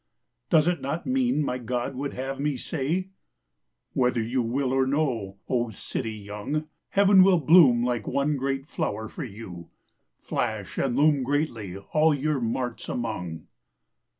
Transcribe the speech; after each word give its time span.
Does 0.49 0.67
it 0.67 0.81
not 0.81 1.05
mean 1.05 1.43
my 1.45 1.59
God 1.59 1.93
would 1.93 2.13
have 2.15 2.39
me 2.39 2.57
say:— 2.57 3.09
"Whether 3.93 4.19
you 4.23 4.41
will 4.41 4.73
or 4.73 4.87
no, 4.87 5.37
0 5.47 5.69
city 5.73 6.13
young, 6.13 6.67
Heaven 6.89 7.21
will 7.21 7.37
bloom 7.39 7.83
like 7.83 8.07
one 8.07 8.35
great 8.35 8.65
flower 8.65 9.07
for 9.07 9.23
you, 9.23 9.69
Flash 10.17 10.79
and 10.79 10.95
loom 10.97 11.21
greatly 11.21 11.77
all 11.77 12.15
your 12.15 12.41
marts 12.41 12.89
among"? 12.89 13.45